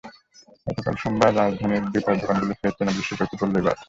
[0.67, 3.79] গতকাল সোমবার রাজধানীর জুতার দোকানগুলোয় সেই চেনা দৃশ্য চোখে পড়ল এবারও।